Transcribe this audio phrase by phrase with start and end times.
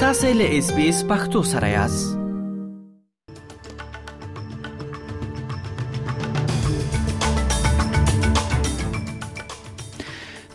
[0.00, 1.84] تاسel.sbs پختو سره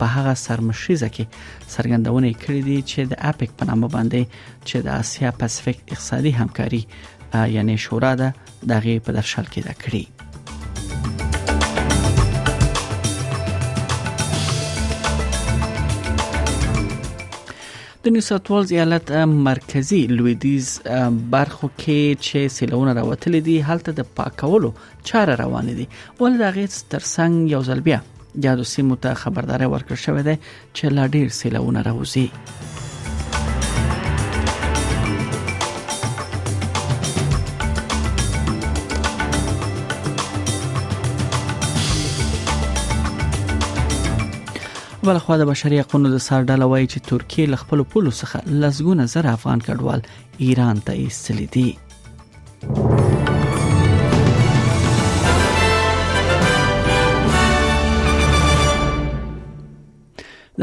[0.02, 4.92] په هغه سرمشيزه کې سرګندونه کړې دي چې د اپیک په نامه باندې چې د
[5.00, 6.86] اسیا پاسفیک اقتصادي همکاري
[7.58, 8.32] یعنی شورا ده
[8.74, 10.04] دغه په درشل کې ده کړی
[18.06, 19.10] د نیو ساوث والز ایالت
[19.46, 20.68] مرکزی لویدیز
[21.34, 24.70] برخو کې چې سیلونه راوتل دي هلته د پاکولو
[25.08, 25.86] چاره روان دي
[26.22, 27.98] ول دا غیر ترڅنګ یو ځل بیا
[28.46, 30.34] یادو سیمو ته خبرداري ورکړ شوې ده
[30.76, 32.28] چې لا ډیر سیلونه راوځي
[45.06, 48.36] بل خو د بشري حقوقو د سر ډله وایي چې ترکیه له خپل پولو څخه
[48.62, 50.00] لسګونه زر افغان کډوال
[50.46, 51.70] ایران ته ایستلې دي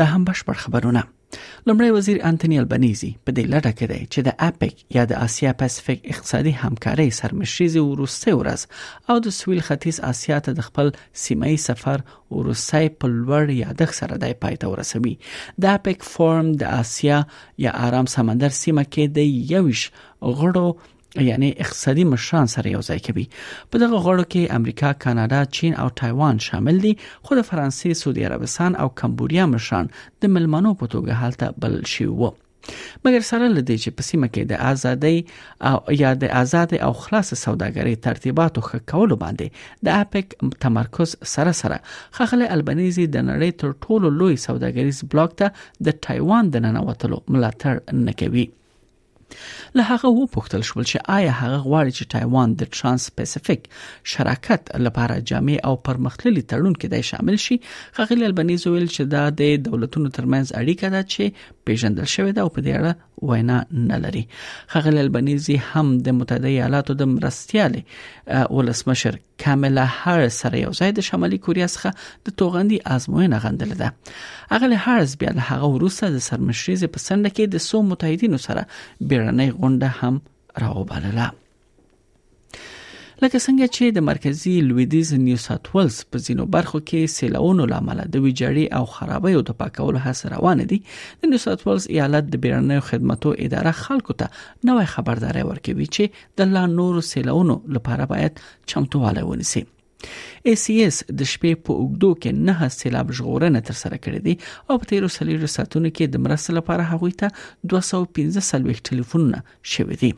[0.02, 1.02] دا هم بشپړ خبرونه
[1.69, 5.52] لمړی وزیر انټونی البنيزي په دې لټه کې دی چې د اپیک یا د اسیا
[5.59, 8.61] پاسفیک اقتصادي همکارۍ سرمشيزي ورسته ورس
[9.09, 10.88] او د سویل ختیځ اسیا ته د خپل
[11.25, 11.97] سیمایي سفر
[12.38, 15.13] ورسای په لوړ یادښت سره د پایته ورسوي
[15.66, 17.19] د اپیک فورم د اسیا
[17.68, 19.85] یا آرام سمندر سیمه کې د یوش
[20.41, 20.68] غړو
[21.16, 23.25] یعنی اقتصادي مشران سره یو ځای کوي
[23.72, 26.94] په دغه غړو کې امریکا، کاناډا، چین او تایوان شامل دي
[27.24, 29.90] خو د فرانسې، سعودي عربستان او کمبودیا مشران
[30.24, 32.29] د ملمنو په توګه حالت بل شي وو
[33.06, 35.22] مګر سره لدې چې په سیمه کې د ازادۍ
[35.69, 40.35] او یا د آزاد او خلاص سوداګرۍ ترتیباتو ښه کولو باندې د اپک
[40.68, 41.80] تمرکز سره سره
[42.19, 48.03] خخل البنيزي د نړۍ تر ټولو لوی سوداګریز بلاک ته د تایوان د ننوتلو ملاتړ
[48.09, 48.50] نکوي
[49.75, 53.61] له هغه و پوښتل شو چې آیا هغه غواړي چې تایوان د ترانس پاسفیک
[54.13, 57.57] شراکت لپاره جامع او پرمختللي تړون کې د شامل شي
[57.99, 61.23] خغلی البنیز ویل چې دا د دولتونو ترمنځ اړیکه ده چې
[61.69, 64.23] پیژندل شوې ده او په دې اړه وینا نه لري
[64.75, 67.83] خغلی البنیزي هم د متحده ایالاتو د مرستیالي
[68.57, 71.90] ولسمشر کاملا هارس سره یو ځای د شمالي کوریا څخه
[72.30, 73.88] د توغندي آزموینه غندل ده
[74.58, 78.62] اغل هارس بیا له هغه وروسته د سرمشریز په سند کې د سو متحدینو سره
[79.08, 80.14] بیرنۍ غونډه هم
[80.66, 81.28] راوبلله
[83.23, 88.01] لکه څنګه چې د مرکزی لویدیز نیو ساوث ولز په ځینو برخو کې سیلاونو لامل
[88.16, 92.41] د ویجاړي او خرابې د پاکولو هڅه روان دي د نیو ساوث ولز ایالت د
[92.47, 98.44] بیرنۍ خدماتو اداره خلکو ته نوې خبرداري ورکوي چې د لا نور سیلاونو لپاره باید
[98.75, 104.35] چمتووالی ونیسي ACS د شپې په اوګدو کې نه سیلاب ژغورنه تر سره کړې دي
[104.69, 110.01] او په تیرو سلیرو ساتونو کې د مرستې لپاره هغوی ته 215 سلويخ ټلیفونونه شوې
[110.06, 110.13] دي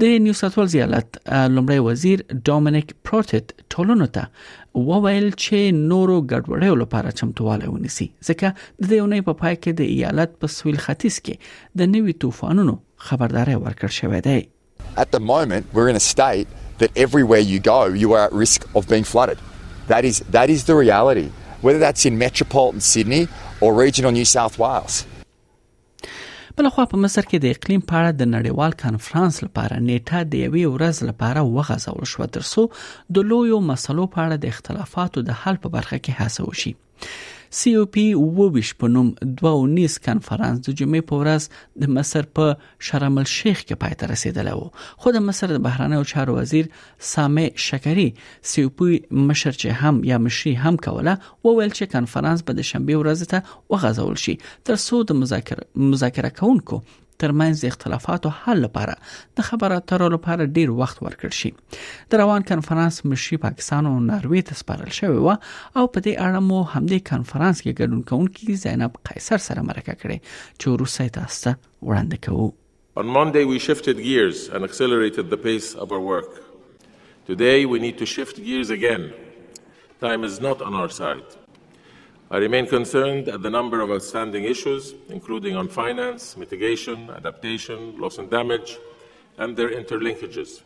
[0.00, 1.08] د نیو ساوث ویلز ایالت
[1.54, 4.24] لمړی وزیر ډومینیک پروټټ ټولونو ته
[4.90, 5.58] وویل چې
[5.90, 10.52] نورو ګډوډیو لپاره چمتواله ونیسي ځکه د دې اونۍ په پای کې د ایالت په
[10.54, 12.74] سویل ختیځ کې د نوي طوفانونو
[13.10, 17.78] خبرداري ورکړ شوې ده At the moment we're in a state that everywhere you go
[18.04, 19.44] you are at risk of being flooded.
[19.92, 21.28] That is that is the reality.
[21.68, 23.22] Whether that's in metropolitan Sydney
[23.64, 24.98] or regional New South Wales.
[26.58, 30.64] بلخوا په مصر کې د اقلیم په اړه د نړیوال کانفرنس لپاره نیټه د یوې
[30.74, 32.62] ورځ لپاره وغځول شو ترڅو
[33.14, 36.72] د لویو مسلو په اړه د اختلافاتو د حل په برخه کې هڅه وشي
[37.52, 41.48] سی او پی وویش په نوم دوه او نیس کانفرنس د جمعې په ورځ
[41.84, 42.44] د مصر په
[42.88, 44.68] شرم الشیخ کې پای ته رسیدلی وو
[45.04, 46.68] خو د مصر د بهرانه او چارو وزیر
[47.10, 48.06] سامع شکری
[48.52, 49.00] سی او پی
[49.30, 51.16] مشر چې هم یا مشري هم کوله
[51.48, 54.36] وویل چې کانفرنس به د شنبه ورځ ته وغځول شي
[54.70, 56.82] تر څو د مذاکره مذاکره کوونکو
[57.22, 58.94] ترمنځ د اختلافاتو حل لپاره
[59.40, 61.50] د خبرو اترو لپاره ډیر وخت ورکړ شي
[62.14, 66.44] د روان کانفرنس مشري پاکستان او ناروې ته سپارل شوی و او په دې اړه
[66.50, 71.58] مو همدې کانفرنس کې ګډون کوونکي زینب قیصر سره مرکه کړې چې روسي تاسو ته
[71.58, 72.50] وړاندې کوو
[73.00, 76.32] On Monday, we shifted gears and accelerated the pace of our work.
[77.28, 79.04] Today, we need to shift gears again.
[80.06, 81.38] Time is not on our side.
[82.32, 88.18] I remain concerned at the number of outstanding issues, including on finance, mitigation, adaptation, loss
[88.18, 88.78] and damage,
[89.38, 90.60] and their interlinkages.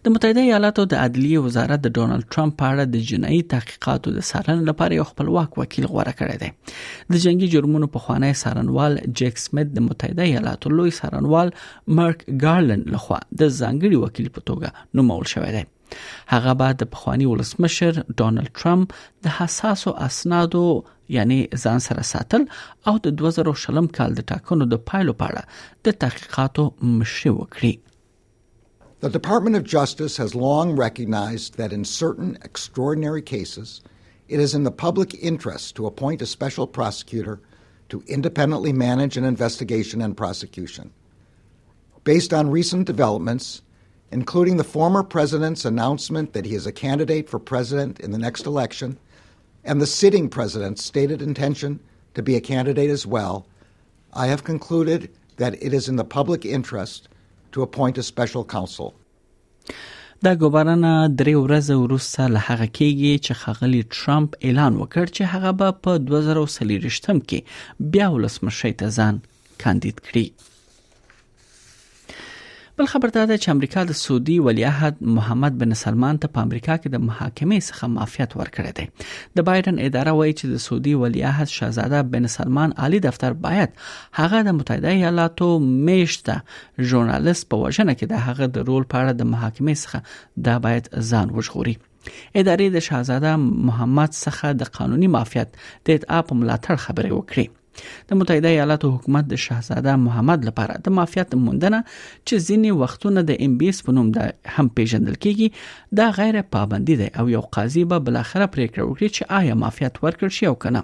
[0.06, 4.24] د متحده ایالاتو د عدلیه وزارت د ډونلډ ټرمپ په اړه د جنایي تحقیقاتو د
[4.30, 6.74] سارن لپاره یو خپلواک وکیل غوړه کړی دی
[7.16, 11.52] د جنگي جرمونو په خوانی سارنوال جیک سمیت د متحده ایالاتو لوی سارنوال
[12.00, 15.64] مارک ګارلند لخوا د ځانګړي وکیل په توګه نومول شوی دی
[16.34, 18.98] هغه بعد د پخوانی ولسمشر ډانلډ ټرمپ
[19.30, 20.66] د حساسو اسنادو
[21.20, 22.50] یعنی ځان سره ساتل
[22.92, 26.68] او د 2000 شلم کال د ټاکنو د پایلو په اړه د تحقیقاتو
[27.00, 27.74] مشر وکړي
[29.04, 33.82] The Department of Justice has long recognized that in certain extraordinary cases,
[34.30, 37.42] it is in the public interest to appoint a special prosecutor
[37.90, 40.92] to independently manage an investigation and prosecution.
[42.06, 43.62] Based on recent developments,
[44.10, 48.46] including the former president's announcement that he is a candidate for president in the next
[48.46, 48.98] election,
[49.66, 51.82] and the sitting president's stated intention
[52.14, 53.46] to be a candidate as well,
[54.14, 57.10] I have concluded that it is in the public interest
[57.54, 58.88] to appoint a special counsel.
[60.26, 60.92] دا ګوبرنه
[61.22, 65.92] درې ورځې وروسته له هغه کېږي چې خغلی ټرمپ اعلان وکړ چې هغه به په
[66.06, 67.40] 2023م کې
[67.94, 69.16] بیا ولسمشي ته ځان
[69.64, 70.26] کاندید کړي
[72.78, 76.78] بل خبر دا ده چې امریکا د سعودي ولیعهد محمد بن سلمان ته په امریکا
[76.78, 79.06] کې د محاکمې څخه معافیت ورکړی دی
[79.40, 83.78] د بایدن اداره وایي چې د سعودي ولیعهد شاهزاده بن سلمان عالی دفتر باید
[84.22, 85.52] هغه د متحده ایالاتو
[85.92, 86.40] میشته
[86.94, 90.92] ژورنالیست په وژنه کې د هغه د رول په اړه د محاکمې څخه دا باید
[91.12, 93.38] ځان وژغوري ادارې د شاهزاده
[93.70, 97.52] محمد څخه د قانوني معافیت د اتعاب ملاتړ خبرې وکړي
[98.10, 103.44] د متحده ایالاتو حکومت د شاهزاده محمد لپاره د مافیات موندنه چې ځینی وختونه د
[103.48, 107.44] ام بي اس په نوم د هم پیژندل کیږي دا غیر پابندي ده او یو
[107.58, 110.84] قاضي به بل اخره پریکړه وکړي چې آیا مافیات ورکړ شي او کنه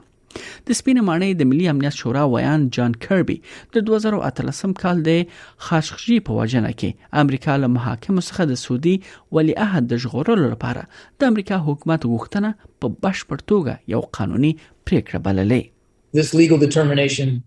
[0.69, 3.36] د سپینه مانې د ملي امنیت شورا ویان جان کربي
[3.77, 5.24] د 2013 کال د
[5.68, 8.95] خاشخجي په وجنه کې امریکا له محاکمو څخه د سعودي
[9.39, 10.86] ولی عہد د ژغورلو لپاره
[11.22, 15.65] د امریکا حکومت غوښتنه په بشپړ توګه یو قانوني پریکړه بللې
[16.13, 17.44] this legal determination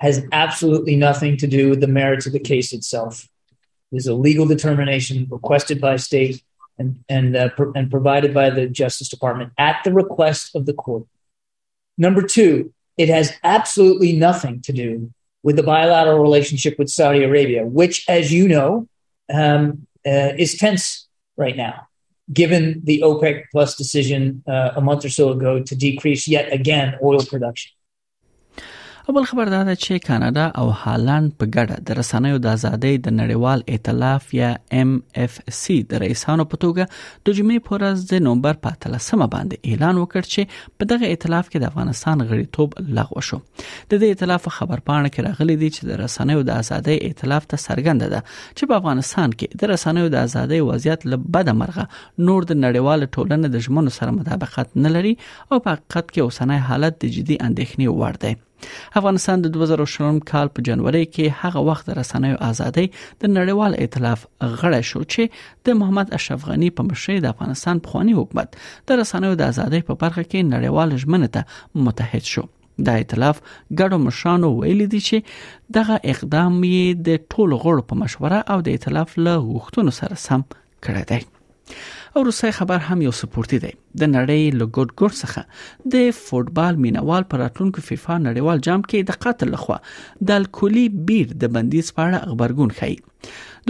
[0.00, 3.28] has absolutely nothing to do with the merits of the case itself.
[3.92, 6.42] It is a legal determination requested by state
[6.78, 11.04] and, and, uh, and provided by the Justice Department at the request of the court.
[11.96, 17.64] Number two, it has absolutely nothing to do with the bilateral relationship with Saudi Arabia,
[17.64, 18.88] which, as you know,
[19.32, 21.06] um, uh, is tense
[21.36, 21.86] right now,
[22.32, 26.96] given the OPEC plus decision uh, a month or so ago to decrease yet again
[27.02, 27.70] oil production.
[29.08, 32.92] او بل خبر دا ده چې کاناډا او هالند په ګډه د رسنیو د ازادۍ
[33.06, 34.46] د نړیوال ائتلاف یا
[34.78, 34.94] ام
[35.24, 36.96] اف سي د رئیسانو په توګه
[37.28, 41.50] د جمعې پر ورځ د نومبر په 13مه باندې اعلان وکړ چې په دغه ائتلاف
[41.50, 45.92] کې د افغانستان غړیتوب لغوه شو د دې ائتلاف خبر پاڼه کې راغلي دي چې
[45.92, 50.18] د رسنیو د ازادۍ ائتلاف ته څرګنده ده چې په افغانستان کې د رسنیو د
[50.30, 51.86] ازادۍ وضعیت لبد مرغه
[52.30, 56.66] نور د نړیوال ټولنې د ژمنو سره مطابقت نه لري او په حقیقت کې اوسنۍ
[56.70, 58.34] حالت د جدي اندېښنې وړ دی
[58.94, 64.24] افغانستان د 2020 کال په جنوري کې هغه وخت رسنیو ازادي د نړیوال ائتلاف
[64.62, 69.38] غړی شو چې د محمد اشرف غنی په مشرۍ د افغانستان پخوانی حکومت د رسنیو
[69.42, 72.46] د ازادي په برخه کې نړیوال ژمنه ته متحد شو
[72.86, 78.40] دا ائتلاف ګډو مشرانو ویلي دي چې دغه اقدام یې د ټولو غړو په مشوره
[78.54, 81.22] او د ائتلاف له غوښتنو سره سم کړی دی
[82.16, 83.70] او روسي خبر هم یو سپورتي دی
[84.02, 89.08] د نړۍ له ګډ ګډ څخه د فوتبال مینوال پر راتلونکو فیفا نړیوال جام کې
[89.08, 89.78] د قاتل لخوا
[90.28, 92.94] د الکولي بیر د بندیز په اړه خبرګون خي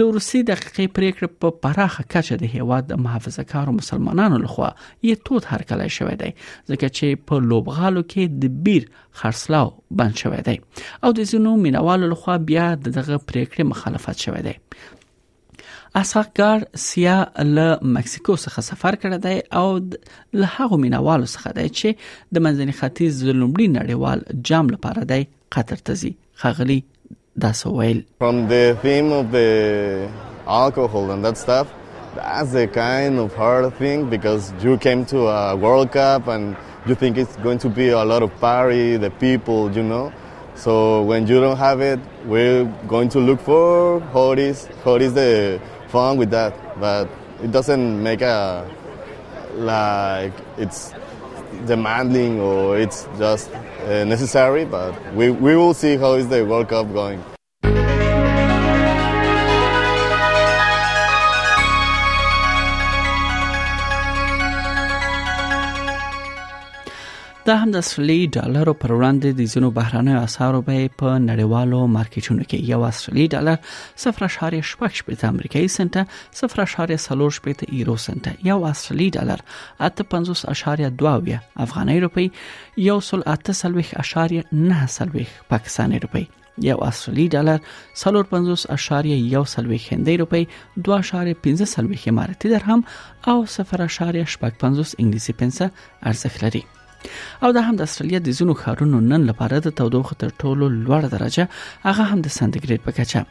[0.01, 5.47] د روسي دقیقې پریکړه په پراخه کچه د هیواد د محافظهکارو مسلمانانو لخوا یې توت
[5.53, 8.89] هرکلی شوې دی ځکه چې په لوبغالو کې د بیر
[9.21, 9.71] خرڅلاو
[10.01, 14.55] بند شوې دی او د زینو مینوالو لخوا بیا دغه پریکړه مخالفت شوې دی
[15.99, 17.15] اسحاقګار سیا
[17.55, 19.65] له مکسیکو څخه سفر کړی دی او
[20.39, 21.89] له هغه مینوالو څخه دی چې
[22.37, 25.19] د منځني ختیځ لومړي نړیوال جام لپاره دی
[25.55, 26.09] قطر ته ځي
[26.41, 26.75] خغلی
[27.45, 29.43] دا سویل from the theme of the
[30.63, 31.67] alcohol and that stuff
[32.19, 36.95] that's a kind of hard thing because you came to a world cup and you
[37.05, 40.03] think it's going to be a lot of party the people you know
[40.65, 40.73] so
[41.11, 41.99] when you don't have it
[42.35, 42.63] we're
[42.95, 43.61] going to look for
[44.17, 44.57] what is
[44.89, 45.29] what is the
[45.95, 47.07] fun with that, but
[47.41, 48.67] it doesn't make a
[49.55, 50.93] like it's
[51.65, 53.49] demanding or it's just
[53.87, 54.65] uh, necessary.
[54.65, 57.23] But we, we will see how is the World Cup going.
[67.47, 72.43] دا هم د اصلي ډالرو پر وړاندې د زینو بهرانه اسعارو به په نړیوالو مارکیټونو
[72.43, 75.99] کې یو اصلي ډالر 0.8 امریکایي سنت
[76.39, 76.95] 0.3
[77.79, 79.43] یورو سنت یو اصلي ډالر
[79.87, 81.35] 850.2
[81.65, 82.25] افغاني روپی
[82.89, 85.19] یو سل 8.9
[85.53, 86.23] پاکستاني روپی
[86.69, 87.59] یو اصلي ډالر
[88.05, 90.41] 350.1 هندۍ روپی
[90.89, 92.81] 2.15 اماراتي درهم
[93.27, 96.63] او 0.45 انګلیسي پنسه ارزښت لري
[97.43, 101.01] او دا هم د استرالیا د زینو خارونو نن لپاره د تودوخه تر ټولو لوړ
[101.15, 101.47] درجه
[101.87, 103.25] هغه هم د سانتیګریډ په کچه